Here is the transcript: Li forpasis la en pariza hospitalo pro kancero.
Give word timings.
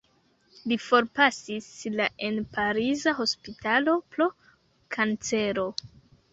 Li 0.69 0.77
forpasis 0.85 1.67
la 1.99 2.07
en 2.29 2.41
pariza 2.57 3.15
hospitalo 3.21 3.97
pro 4.17 4.31
kancero. 4.99 5.71